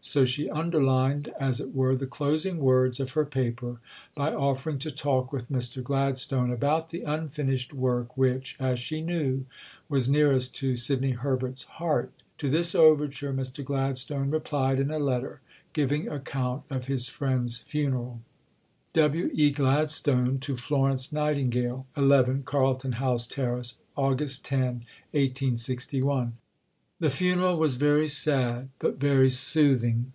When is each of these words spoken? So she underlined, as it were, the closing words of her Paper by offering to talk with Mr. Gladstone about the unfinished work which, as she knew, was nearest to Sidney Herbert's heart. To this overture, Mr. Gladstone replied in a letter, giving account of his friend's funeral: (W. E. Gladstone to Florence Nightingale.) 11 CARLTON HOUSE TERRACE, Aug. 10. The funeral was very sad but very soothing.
So 0.00 0.24
she 0.24 0.48
underlined, 0.48 1.28
as 1.40 1.60
it 1.60 1.74
were, 1.74 1.96
the 1.96 2.06
closing 2.06 2.60
words 2.60 3.00
of 3.00 3.10
her 3.10 3.24
Paper 3.26 3.80
by 4.14 4.32
offering 4.32 4.78
to 4.78 4.92
talk 4.92 5.32
with 5.32 5.50
Mr. 5.50 5.82
Gladstone 5.82 6.52
about 6.52 6.88
the 6.90 7.02
unfinished 7.02 7.74
work 7.74 8.16
which, 8.16 8.56
as 8.60 8.78
she 8.78 9.00
knew, 9.00 9.44
was 9.88 10.08
nearest 10.08 10.54
to 10.58 10.76
Sidney 10.76 11.10
Herbert's 11.10 11.64
heart. 11.64 12.12
To 12.38 12.48
this 12.48 12.76
overture, 12.76 13.34
Mr. 13.34 13.64
Gladstone 13.64 14.30
replied 14.30 14.78
in 14.78 14.92
a 14.92 15.00
letter, 15.00 15.40
giving 15.72 16.08
account 16.08 16.62
of 16.70 16.86
his 16.86 17.08
friend's 17.08 17.58
funeral: 17.58 18.20
(W. 18.92 19.30
E. 19.34 19.50
Gladstone 19.50 20.38
to 20.38 20.56
Florence 20.56 21.12
Nightingale.) 21.12 21.86
11 21.96 22.44
CARLTON 22.44 22.92
HOUSE 22.92 23.26
TERRACE, 23.26 23.80
Aug. 23.96 24.40
10. 24.44 24.84
The 27.00 27.10
funeral 27.10 27.58
was 27.60 27.76
very 27.76 28.08
sad 28.08 28.70
but 28.80 28.98
very 28.98 29.30
soothing. 29.30 30.06